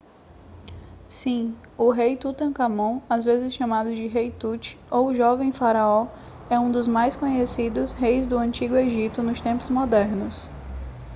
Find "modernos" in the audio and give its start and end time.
9.69-10.49